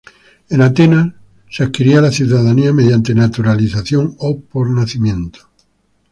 [0.49, 1.13] En Atenas,
[1.47, 5.47] se adquiría la ciudadanía mediante naturalización o por nacimiento.